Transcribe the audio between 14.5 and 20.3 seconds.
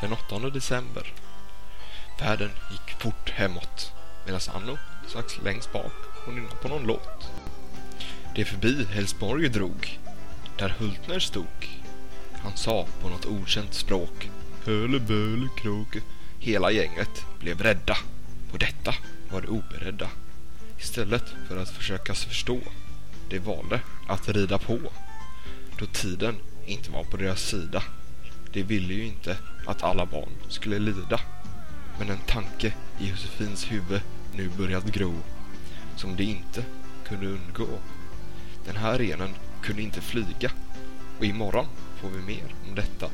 Höleböle kråke. Hela gänget blev rädda. På detta var de oberedda.